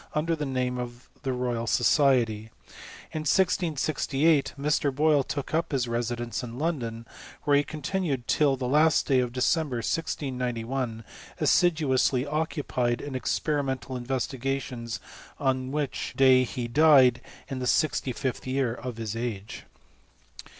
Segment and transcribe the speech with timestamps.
[0.15, 2.49] under the name of the Royal Society.
[3.11, 4.91] In 1668 Mr.
[4.91, 7.05] Boyle took up his re• sidence in London,
[7.43, 11.03] where he continued till the last daj of December, 1691,
[11.39, 14.99] assiduously occupied in expen*, mental investigations,
[15.39, 19.65] on which day he died, in the sixty fifth year of his age.